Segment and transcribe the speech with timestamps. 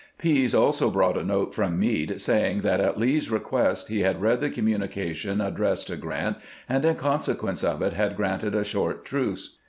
[0.17, 4.41] Pease also brought a note from Meade saying that, at Lee's request, he had read
[4.41, 9.57] the communication addressed to Grant, and in consequence of it had granted a short truce.